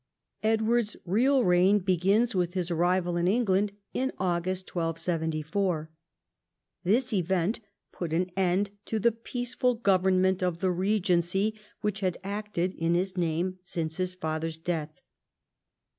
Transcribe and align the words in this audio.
Edward's 0.41 0.97
real 1.05 1.43
reign 1.43 1.77
begins 1.77 2.33
with 2.33 2.55
his 2.55 2.71
arrival 2.71 3.17
in 3.17 3.27
England 3.27 3.71
in 3.93 4.11
August 4.17 4.73
1274. 4.75 5.91
This 6.83 7.13
event 7.13 7.59
put 7.91 8.11
an 8.11 8.31
end 8.35 8.71
to 8.85 8.97
the 8.97 9.11
peaceful 9.11 9.75
government 9.75 10.41
of 10.41 10.57
the 10.57 10.71
regency 10.71 11.53
which 11.81 11.99
had 11.99 12.17
acted 12.23 12.73
in 12.73 12.95
his 12.95 13.15
name 13.15 13.59
since 13.61 13.97
his 13.97 14.15
father's 14.15 14.57
death. 14.57 15.01